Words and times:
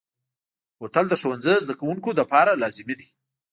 بوتل 0.79 1.05
د 1.09 1.13
ښوونځي 1.21 1.55
زده 1.65 1.73
کوونکو 1.79 2.09
لپاره 2.19 2.59
لازمي 2.61 2.95
دی. 2.99 3.07